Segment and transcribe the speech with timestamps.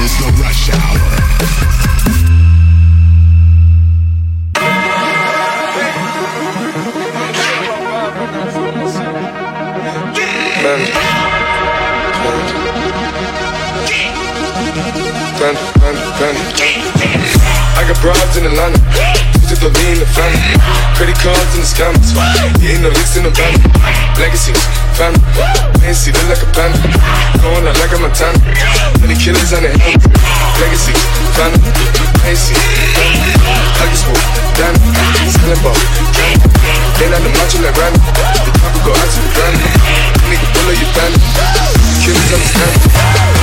[0.00, 1.18] Is the rush hour.
[17.76, 19.07] I got broads in Atlanta.
[19.58, 20.38] Took the lean, the family.
[20.94, 22.14] Credit cards and the scammers.
[22.14, 23.58] Yeah, ain't no licks in the van.
[24.14, 24.54] Legacies,
[24.94, 25.18] family.
[25.82, 26.78] Fancy, look like a panda.
[27.42, 28.38] Going out like a Montana.
[29.02, 29.98] Many killers on the hill.
[30.62, 31.02] Legacies,
[31.34, 31.58] family.
[32.22, 33.90] Fancy, family.
[33.90, 34.22] Just move,
[34.54, 34.78] damn.
[35.26, 35.74] Selling ball,
[37.02, 37.98] Then I'm the macho like Randy.
[37.98, 39.58] The will go out to the granny.
[40.30, 41.22] Nigga, pull up your bandit.
[42.06, 43.37] Killers on the understand.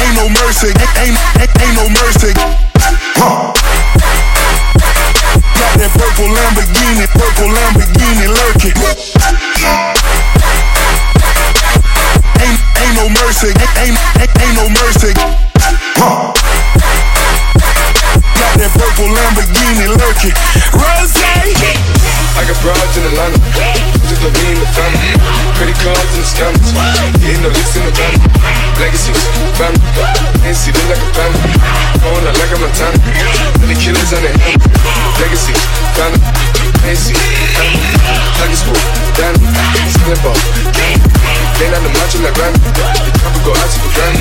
[0.00, 0.72] Ain't no mercy.
[0.98, 2.32] Ain't no mercy.
[5.58, 9.97] Got that purple Lamborghini Purple Lamborghini lurking.
[13.08, 15.12] No mercy, ain't, ain't, ain't no mercy.
[15.96, 16.32] Huh.
[18.36, 20.36] Got that purple Lamborghini lurking.
[20.76, 21.16] Rose.
[22.38, 23.38] I got broads in Atlanta.
[24.08, 25.10] Took the lean, the family.
[25.56, 26.70] Credit cards and the scammers.
[27.24, 28.14] Ain't no licks in the van.
[28.78, 29.18] Legacies,
[29.56, 29.80] family.
[30.44, 31.38] Fancy, look like a panda.
[32.04, 32.98] Going out like a Montana.
[33.62, 34.60] Many killers on the hill.
[35.18, 35.60] Legacies,
[35.96, 36.20] family.
[36.84, 37.14] Fancy,
[37.56, 37.98] family.
[38.38, 38.80] A school,
[39.18, 39.44] Danny.
[39.92, 41.17] Selling ball,
[41.60, 42.52] Lane على ما جل the
[43.06, 44.14] بتحبك وقعت في الجان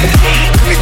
[0.66, 0.80] خليك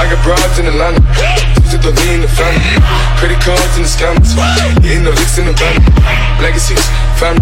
[0.00, 1.00] I got broads in Atlanta,
[1.70, 2.54] to the lean, the fan,
[3.18, 4.32] credit cards in the scams,
[4.80, 5.76] hitting the licks in the van,
[6.40, 6.80] legacies,
[7.20, 7.36] fam,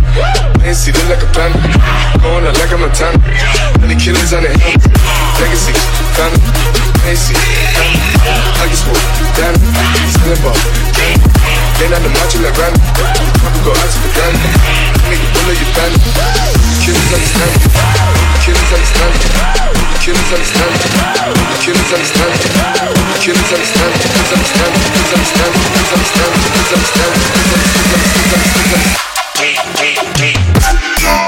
[0.61, 1.78] I see look like a plan.
[2.23, 3.19] Going out like a Montana.
[3.81, 4.51] Many killers on the
[6.19, 6.43] family.
[7.03, 7.34] Fancy,
[7.75, 7.99] family.
[8.59, 8.99] I get school,
[9.39, 9.55] damn.
[10.19, 10.59] Selling ball,
[11.79, 12.83] Then I'm the macho like Randy.
[12.83, 14.51] I could go out to the bandit.
[15.09, 15.62] Killers.
[16.84, 17.29] Killers.
[18.43, 18.67] Killers.
[18.67, 18.93] Killers.
[20.03, 20.35] Killers.
[20.39, 21.87] Killers.
[21.89, 22.11] Killers.
[22.19, 22.49] Killers.
[23.23, 23.95] Killers understand.
[23.95, 24.49] Killers
[29.41, 31.28] Ain't,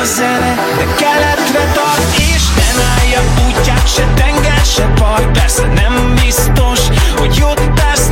[0.00, 6.14] A zene, de keletre tart És nem állja útját se tenger, se part Persze nem
[6.14, 6.80] biztos,
[7.16, 8.08] hogy jót tesz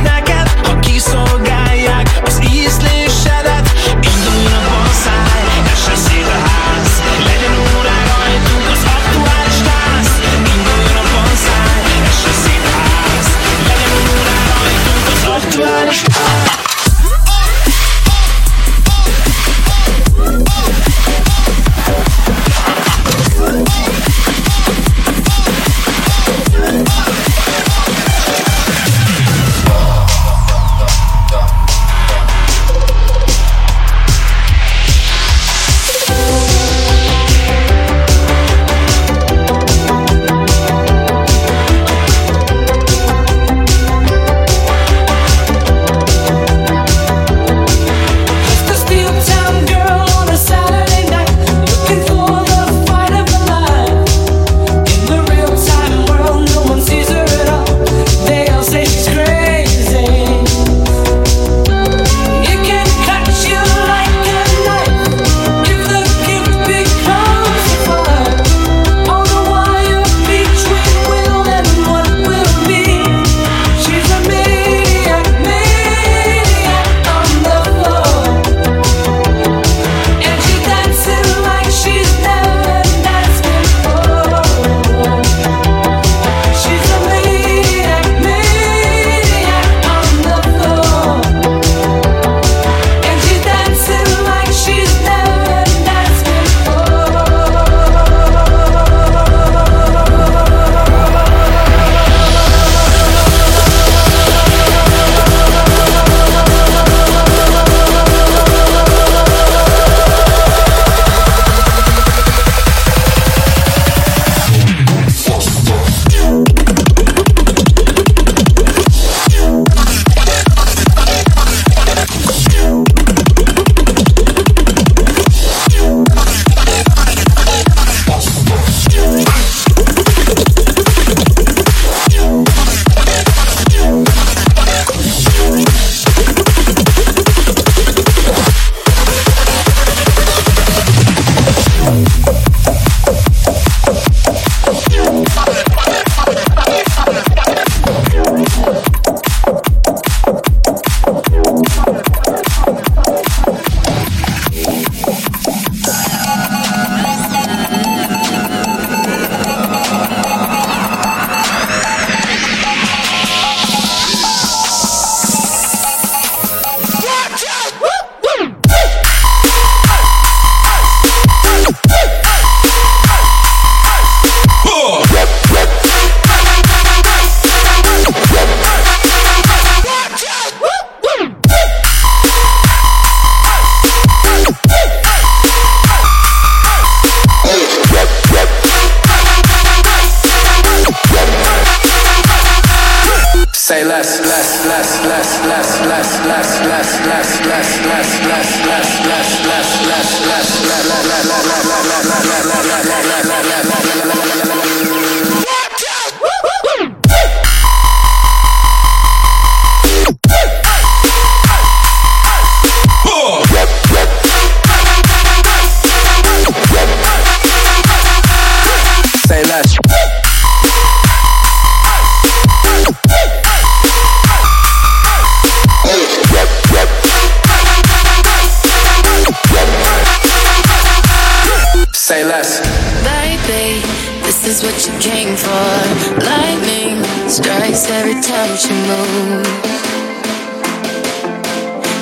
[234.59, 236.25] is what you came for.
[236.25, 239.49] Lightning strikes every time she moves,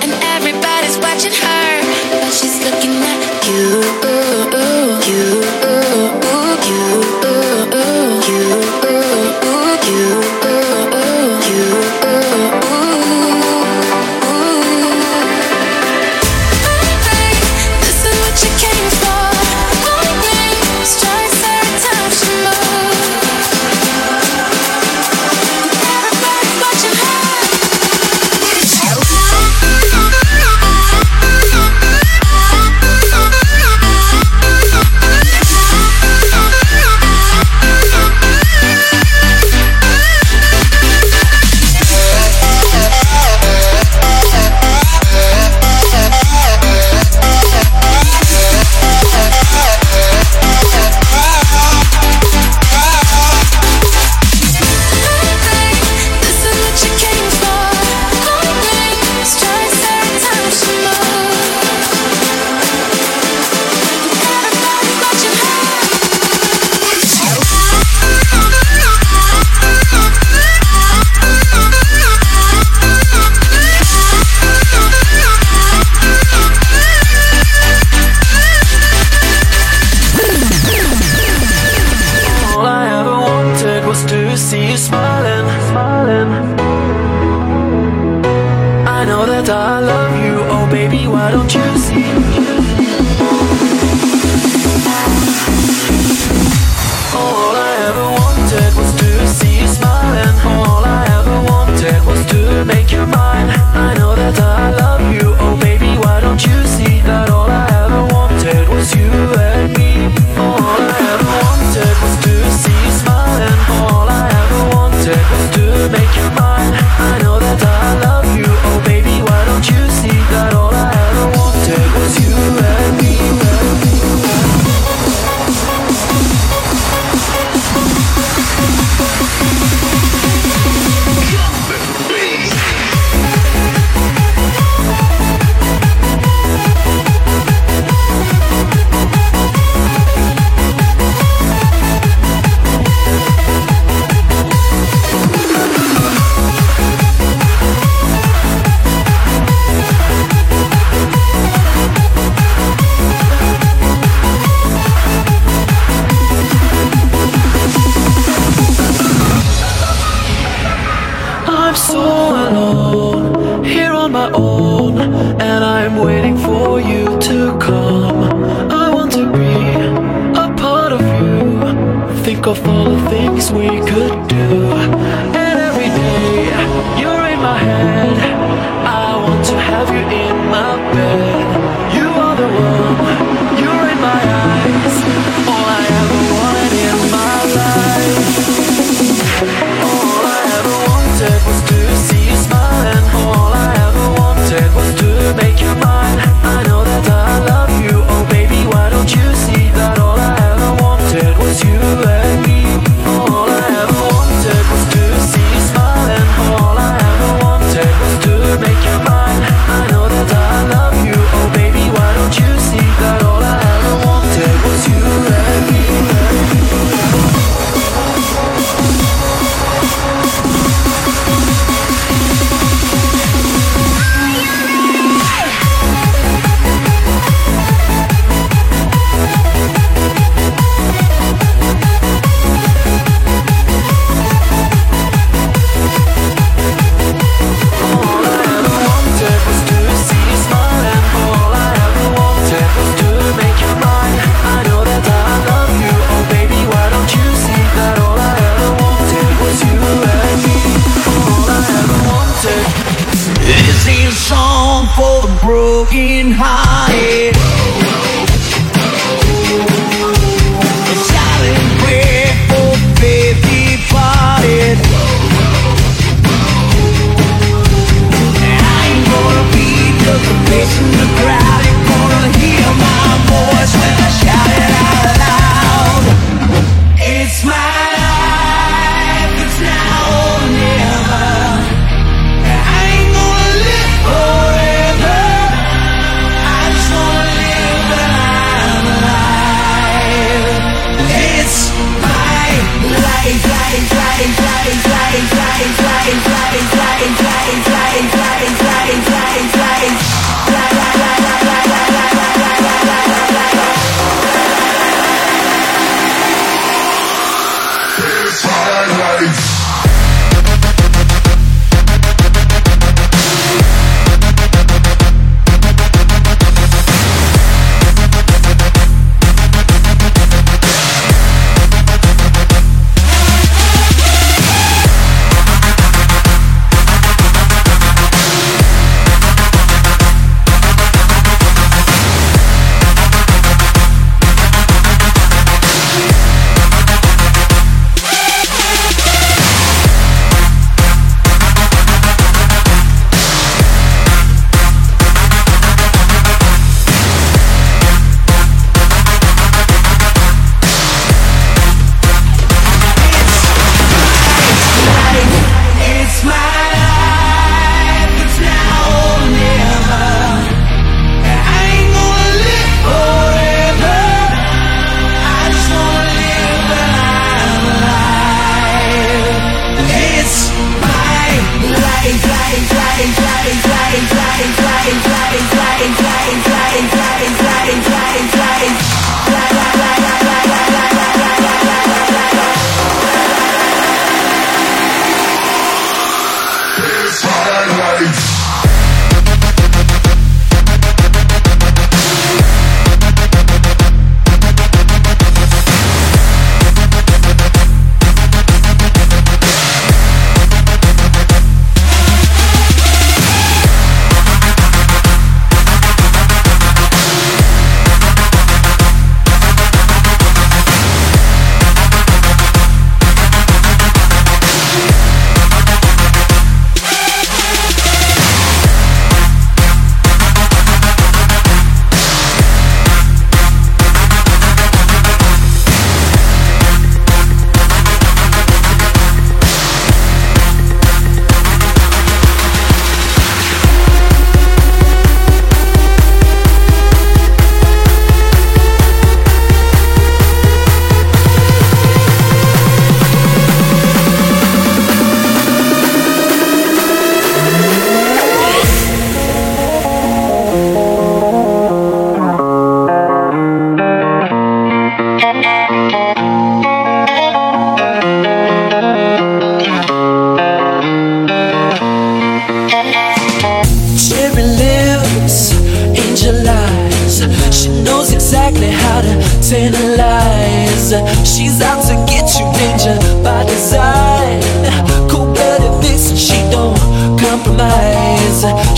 [0.03, 1.76] and everybody's watching her.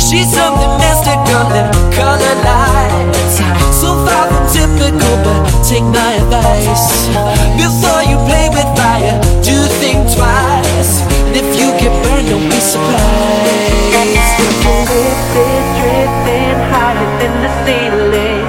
[0.09, 3.37] She's something mystic on them color lights.
[3.77, 7.05] So far from typical, but take my advice.
[7.53, 11.05] Before you play with fire, do think twice.
[11.29, 13.69] And if you get burned, don't be surprised.
[14.89, 18.45] Lifted, drifting higher than the ceiling.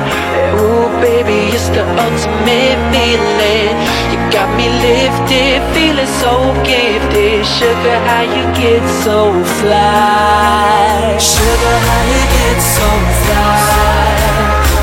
[0.57, 3.90] Ooh, baby, it's the ultimate feeling.
[4.61, 7.47] Me lifted, feeling so gifted.
[7.47, 11.17] Sugar, how you get so fly?
[11.17, 12.89] Sugar, how you get so
[13.25, 14.21] fly?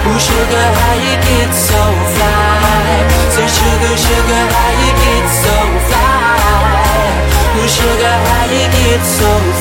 [0.10, 1.82] Ooh, sugar, how you get so
[2.16, 3.06] fly?
[3.38, 5.56] Say, sugar, sugar, how you get so
[5.90, 6.42] fly?
[7.54, 9.57] Ooh, sugar, how you get so fly?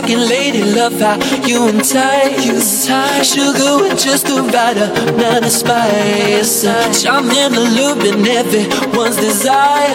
[0.00, 2.86] Talking lady, love how you entice.
[3.26, 6.62] Sugar with just the right amount of spice.
[7.02, 9.90] Charm in the loop and everyone's desire.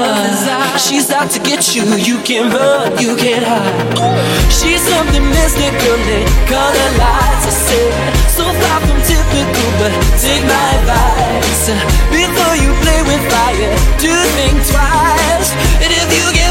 [0.78, 4.52] She's out to get you, you can't run, you can't hide.
[4.52, 7.48] She's something mystical in color lights.
[7.48, 7.92] I said,
[8.28, 11.64] so far from typical, but take my advice.
[12.12, 13.72] Before you play with fire,
[14.04, 15.50] do think twice.
[15.80, 16.43] And if you get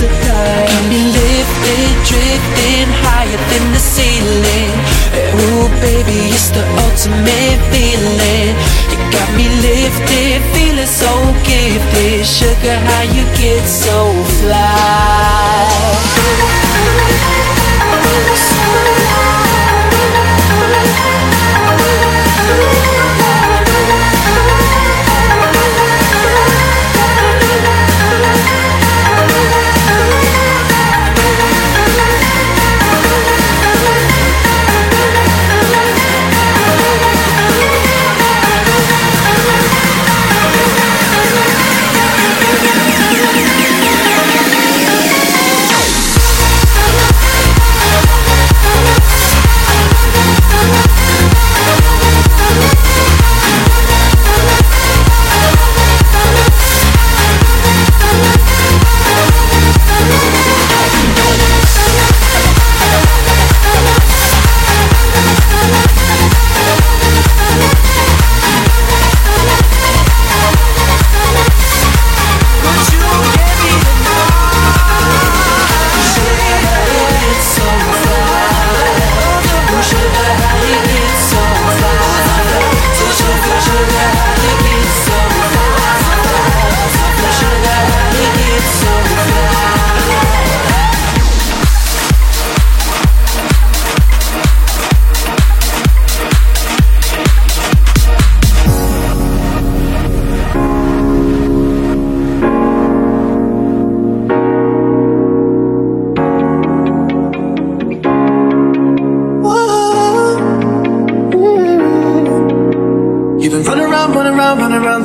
[0.00, 0.66] you be.
[0.66, 4.74] Got me lifted, drifting higher than the ceiling.
[5.36, 8.56] Ooh, baby, it's the ultimate feeling.
[8.90, 11.12] You got me lifted, feeling so
[11.44, 12.24] gifted.
[12.26, 14.12] Sugar, how you get so
[18.40, 18.69] You've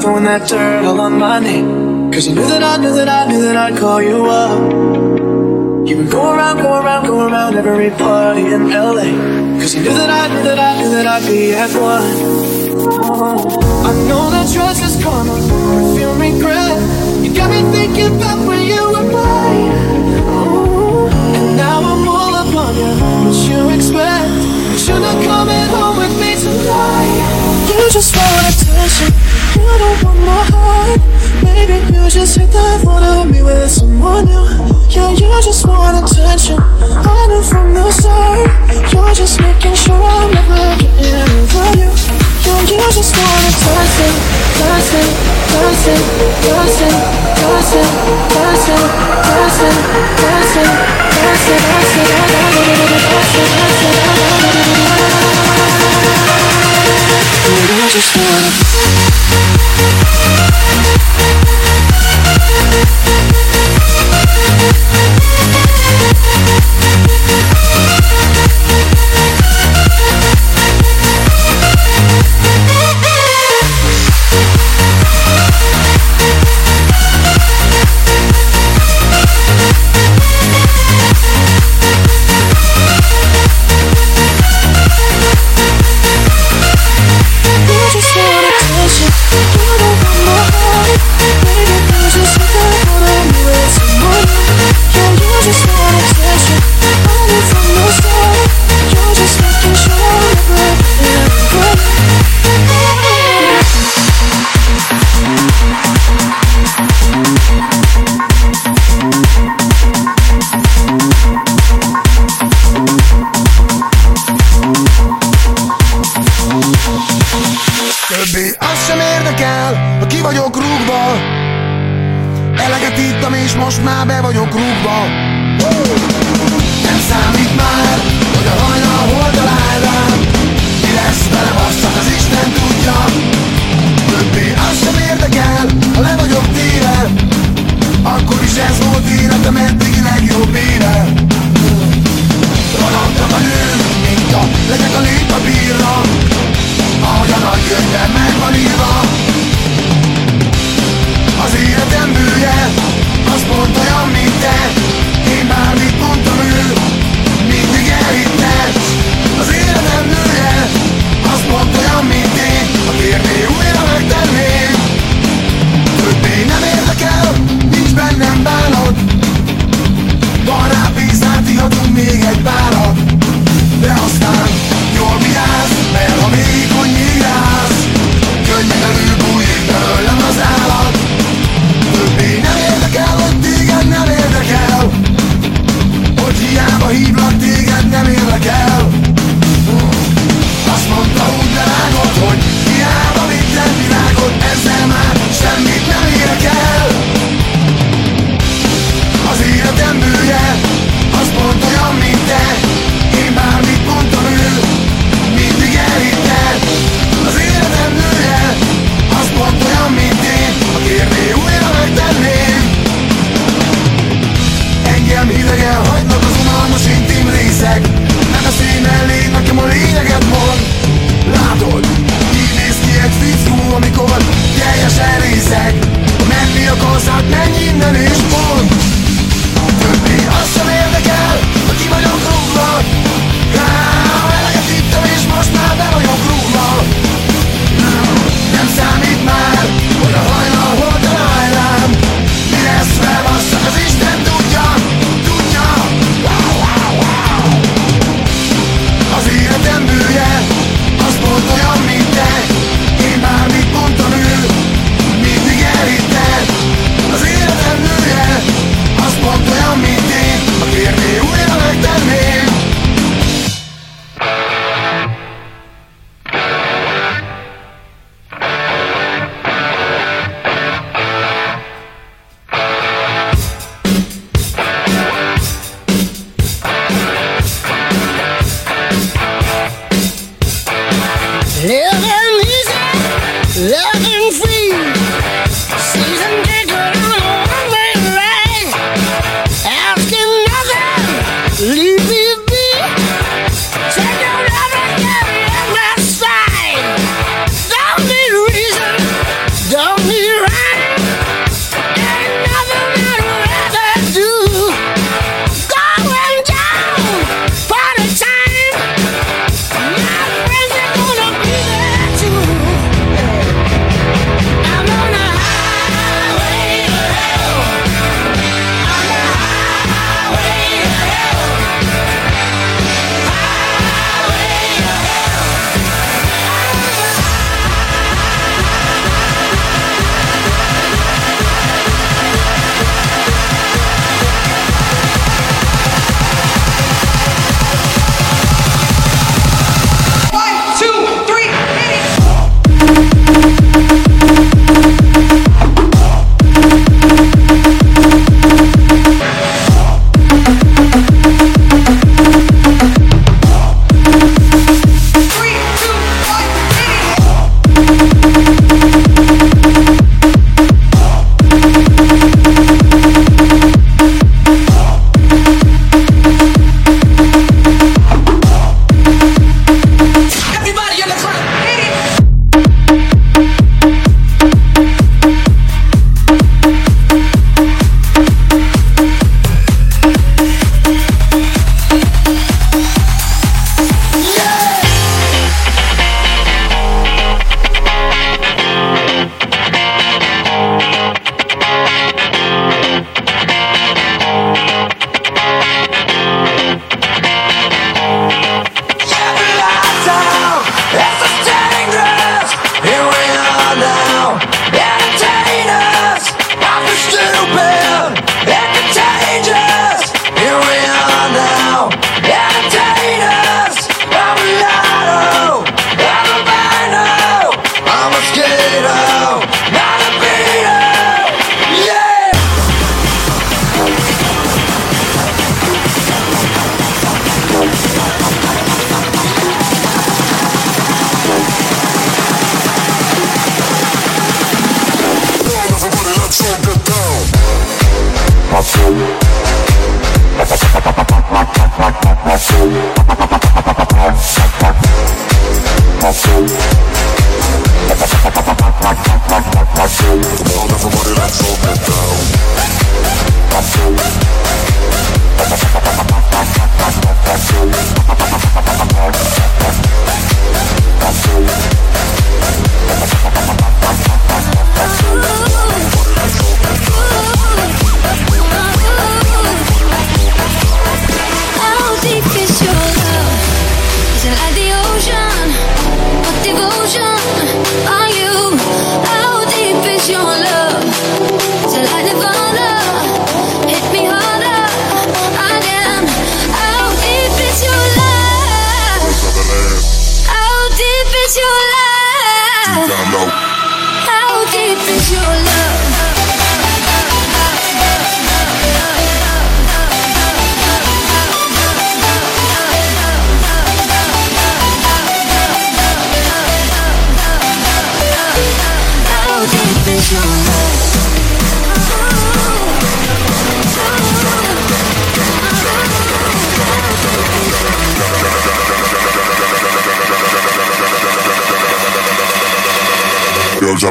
[0.06, 2.12] throwing that dirt all on my name.
[2.12, 4.62] Cause you knew that I knew that I knew that I'd call you up.
[5.88, 9.10] You've been going around, going around, going around every party in LA.
[9.60, 12.06] Cause you knew that I knew that I knew that I'd be at one.
[13.90, 16.78] I know that trust is karma, but feel regret.
[17.26, 19.74] You got me thinking about when you were mine.
[20.22, 22.94] Ooh, And now I'm all up on you,
[23.26, 24.30] what you expect?
[24.70, 27.66] You should've come at home with me tonight.
[27.74, 29.10] You just want attention,
[29.56, 31.00] you don't want my heart.
[31.44, 34.46] Maybe you just hit that of me with someone new.
[34.90, 36.60] Yeah, you just want attention.
[36.60, 38.52] I knew from the start.
[38.92, 41.90] You're just making sure I'm never getting over you.
[42.46, 44.14] Yeah, you just want attention,
[44.60, 45.12] dancing,
[45.52, 46.04] dancing,
[46.44, 46.96] dancing,
[47.40, 47.90] dancing,
[48.36, 49.76] dancing, dancing, dancing,
[50.26, 50.66] dancing,
[51.06, 51.76] dancing,
[57.78, 58.65] I just wanna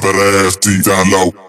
[0.00, 1.43] drop that ass deep down low.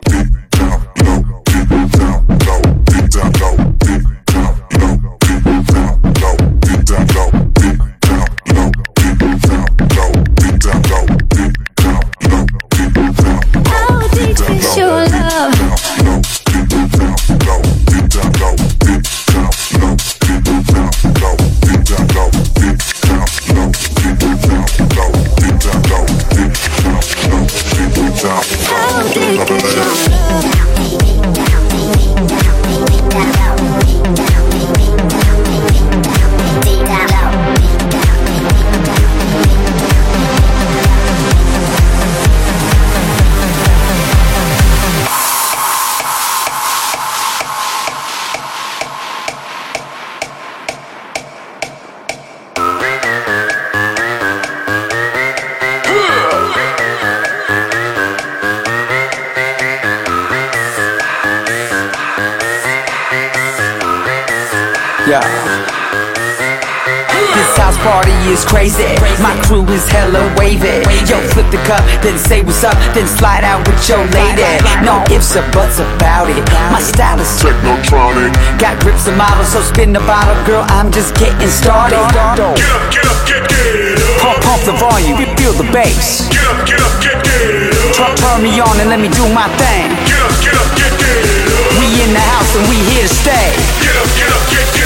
[71.07, 74.43] Yo, flip the cup, then say what's up, then slide out with your lady.
[74.83, 76.43] No ifs or buts about it.
[76.71, 78.35] My style is Technotronic.
[78.59, 80.65] Got grips and models, so spin the bottle, girl.
[80.67, 81.95] I'm just getting started.
[81.95, 84.19] Get up, get up, get, get up.
[84.19, 86.27] Pump, pump the volume, feel the bass.
[86.27, 88.17] Get up, get up, get, get up.
[88.19, 89.87] Turn, me on and let me do my thing.
[90.03, 91.79] Get up, get up, get, get up.
[91.79, 93.55] We in the house and we here to stay.
[93.79, 94.84] Get up, get up, get, get up,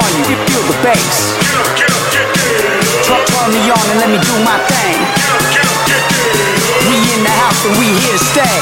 [0.00, 1.36] The volume, you feel the bass.
[1.36, 2.64] Get up, get up, get, get
[3.12, 3.28] up.
[3.28, 4.96] Turn, me on and let me do my thing.
[4.96, 6.88] Get up, get up, get, get up.
[6.88, 8.60] We in the house and we here to stay.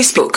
[0.00, 0.29] Facebook.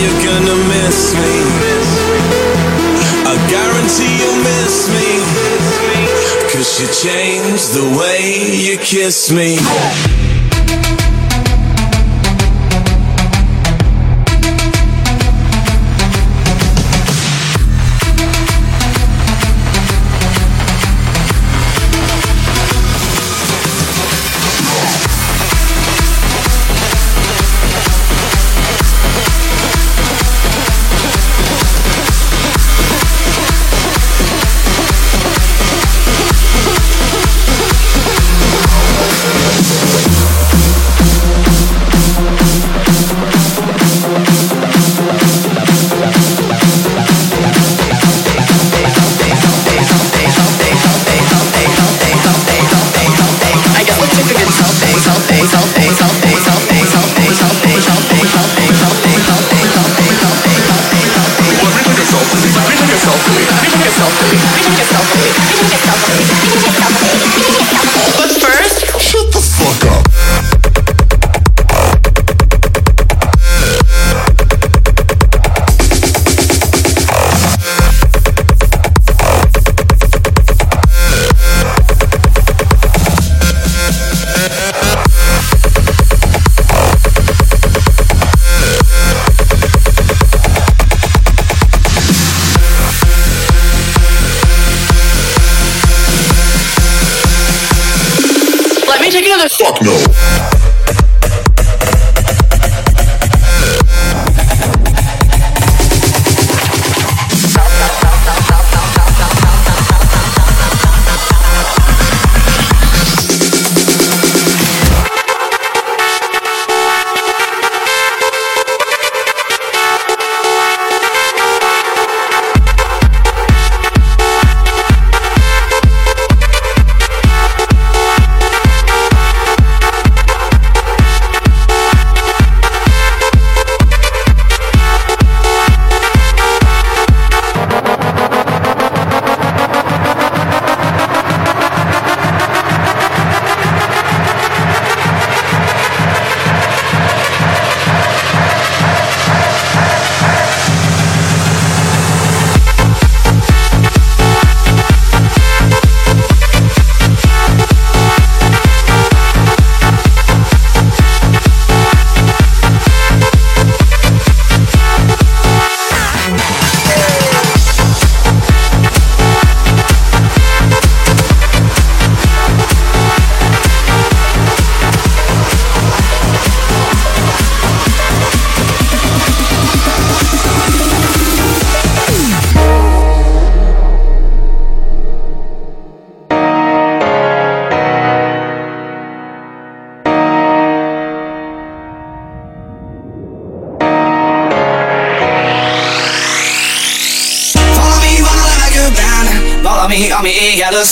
[0.00, 1.34] You're gonna miss me.
[3.24, 5.08] I guarantee you'll miss me.
[6.52, 9.58] Cause you changed the way you kiss me.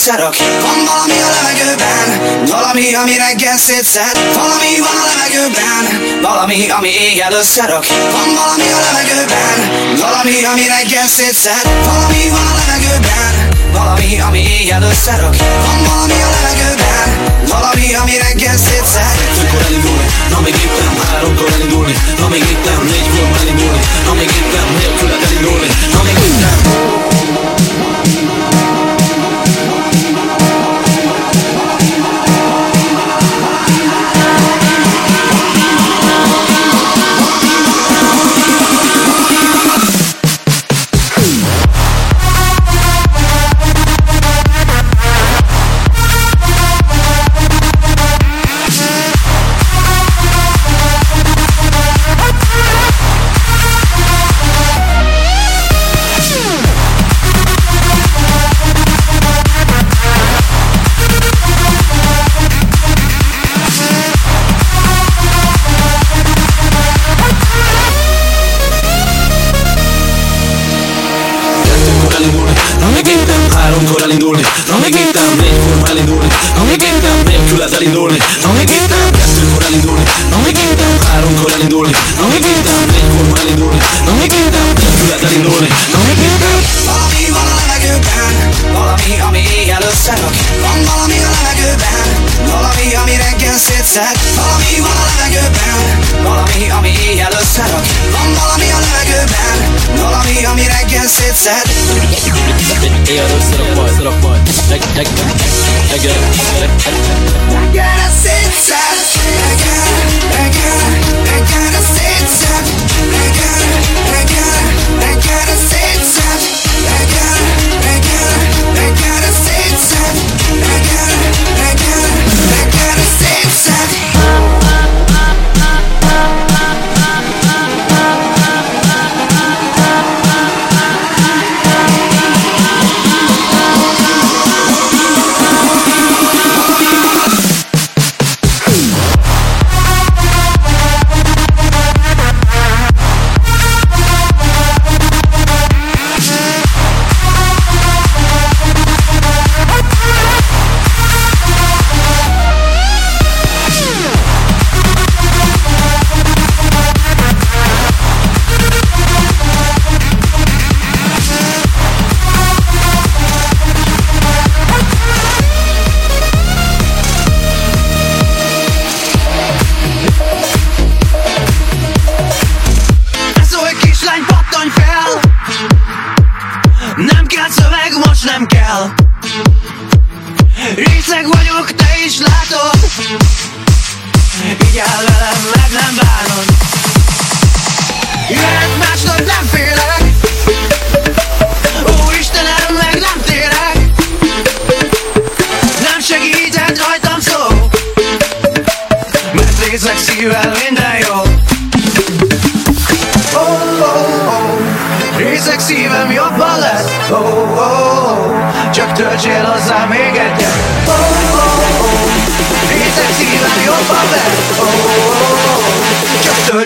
[0.01, 0.35] összerak.
[0.65, 2.09] Van valami a levegőben
[2.53, 5.83] Valami, ami reggel szétszed Valami van a levegőben
[6.21, 7.85] Valami, ami éjjel összerak.
[8.15, 9.59] Van valami a levegőben
[10.03, 13.33] Valami, ami reggel szétszed Valami van a levegőben
[13.77, 15.35] Valami, ami éjjel összerak.
[15.65, 17.09] Van valami a levegőben
[17.53, 23.27] Valami, ami reggel szétszed Főkor elindulni, na még éppen Háromkor elindulni, na még éppen Négykor
[23.41, 26.80] elindulni, na még éppen Nélküled elindulni, na még éppen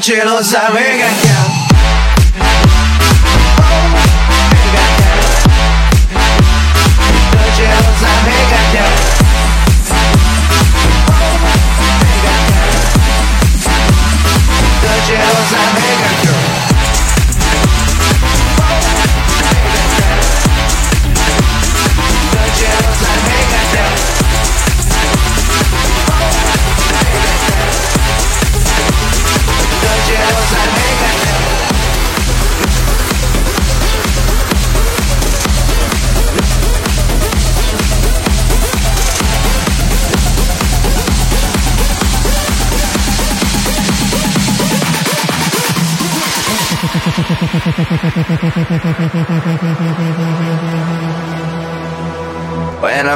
[0.06, 1.14] noche lo sabe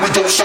[0.00, 0.43] we don't.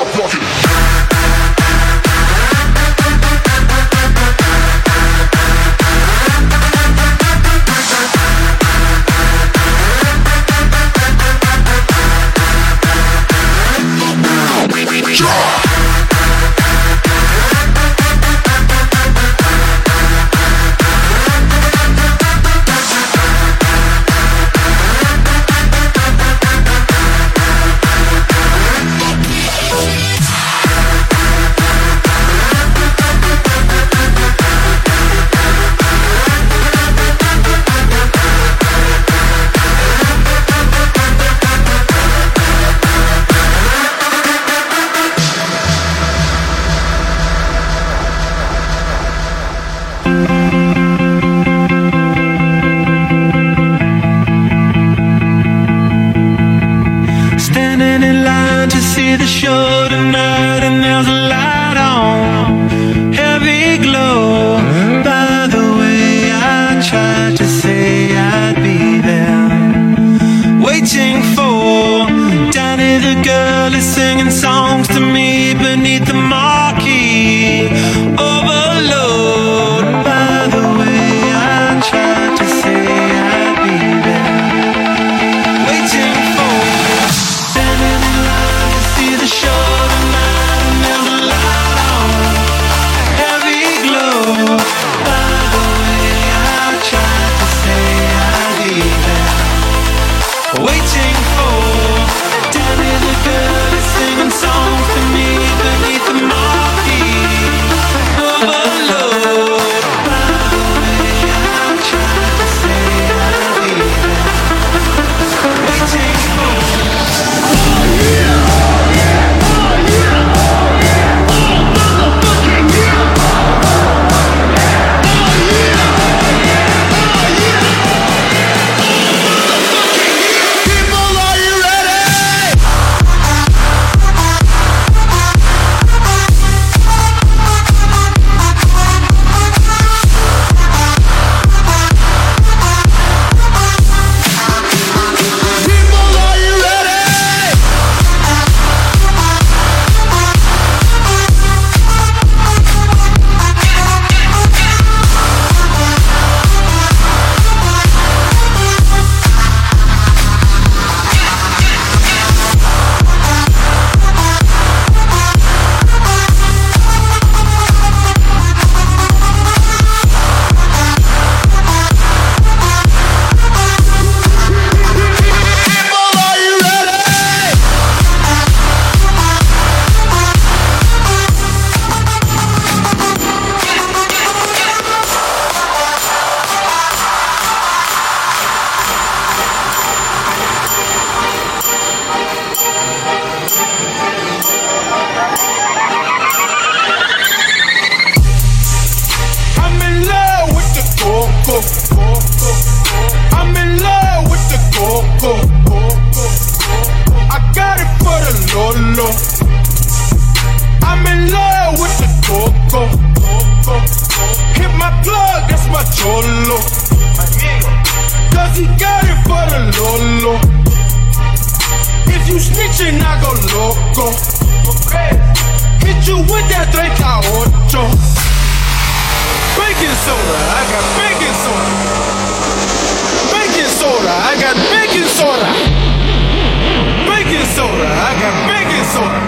[238.90, 239.20] Baking soda.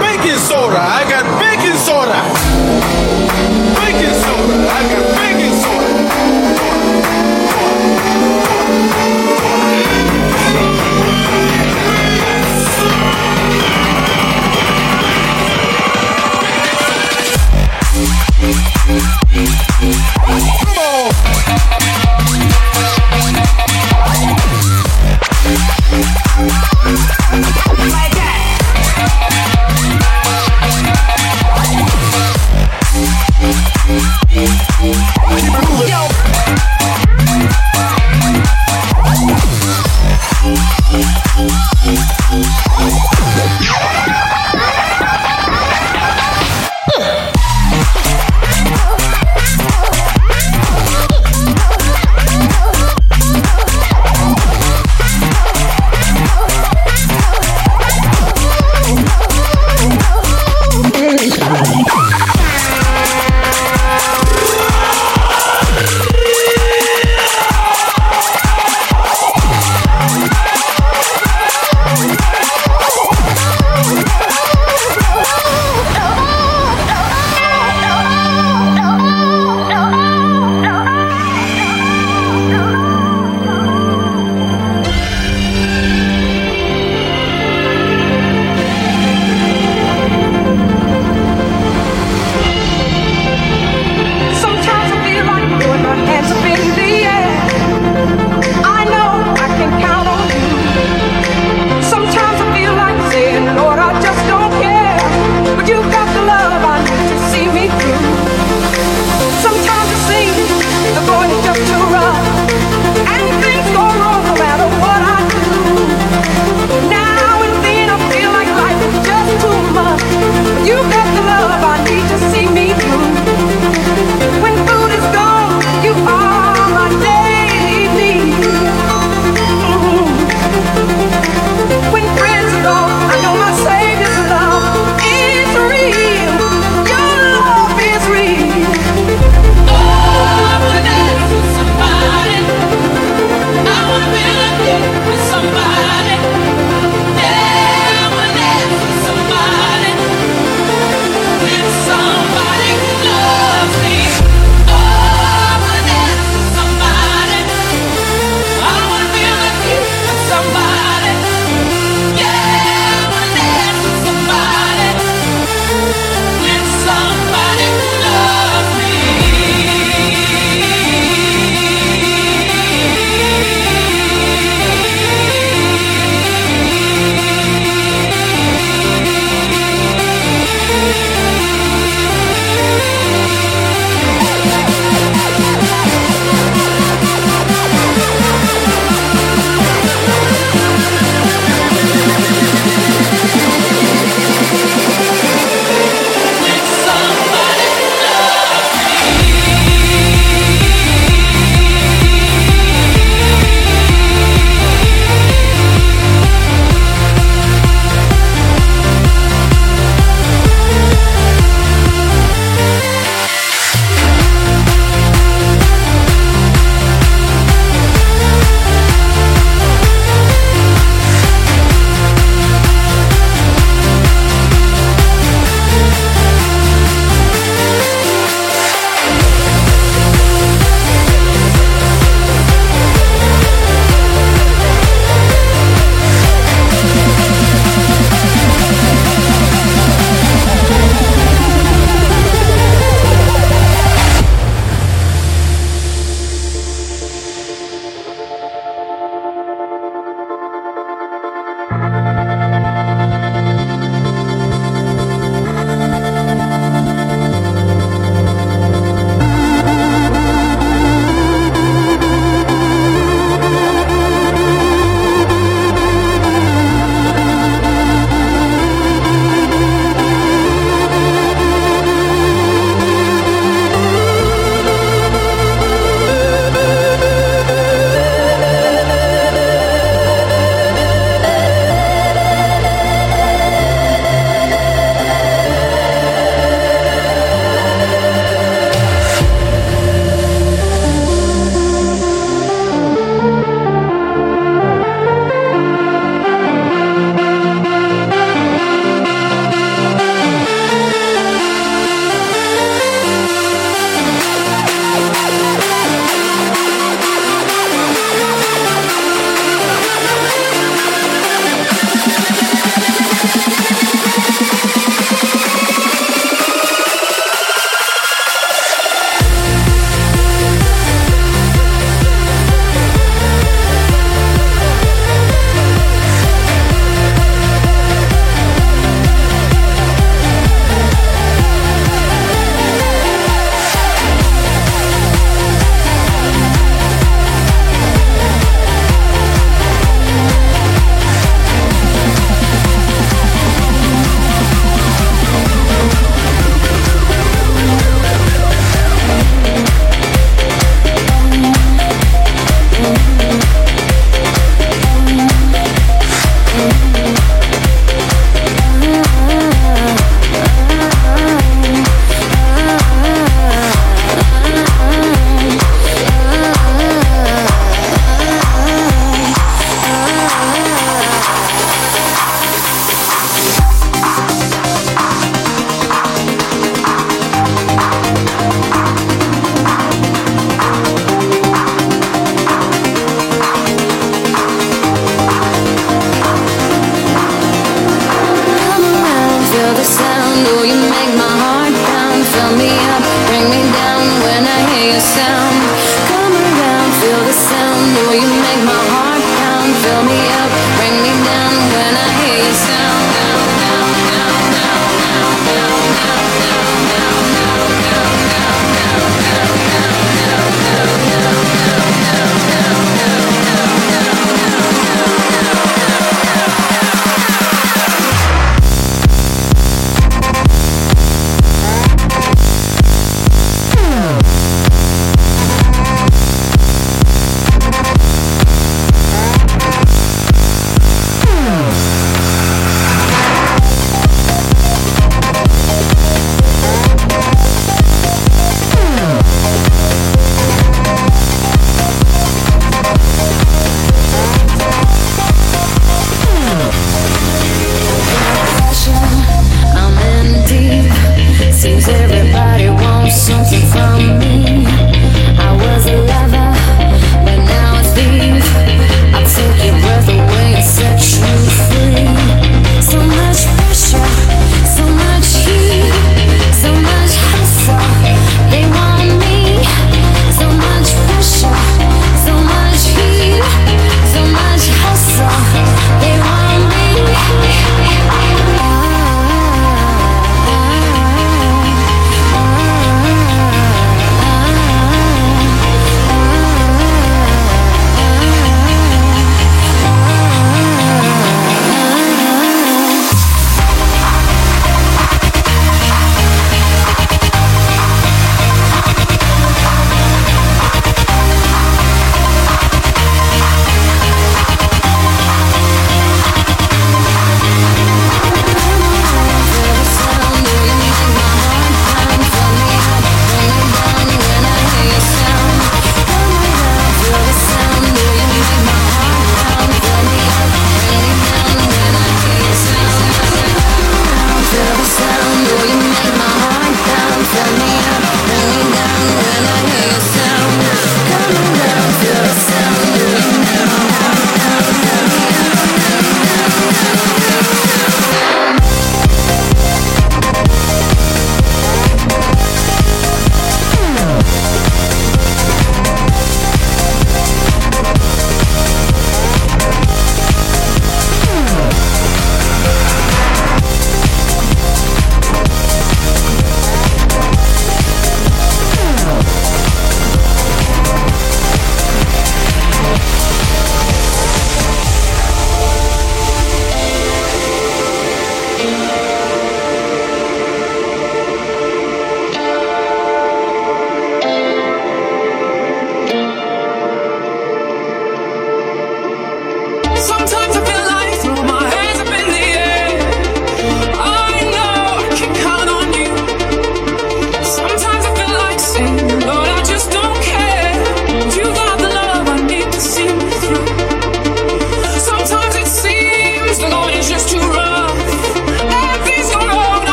[0.00, 1.07] Baking soda, I